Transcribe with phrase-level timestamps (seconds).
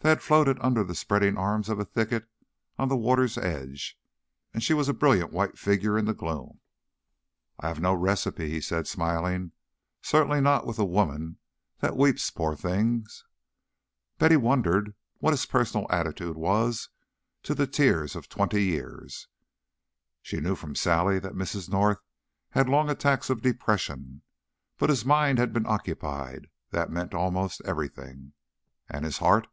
[0.00, 2.28] They had floated under the spreading arms of a thicket
[2.78, 3.98] on the water's edge,
[4.54, 6.60] and she was a brilliant white figure in the gloom.
[7.58, 9.50] "I have no recipe," he said, smiling.
[10.00, 11.38] "Certainly not with the women
[11.80, 13.24] that weep, poor things!"
[14.18, 16.90] Betty wondered what his personal attitude was
[17.42, 19.26] to the tears of twenty years.
[20.22, 21.68] She knew from Sally that Mrs.
[21.68, 21.98] North
[22.50, 24.22] had long attacks of depression.
[24.78, 28.32] But his mind had been occupied; that meant almost everything.
[28.88, 29.48] And his heart?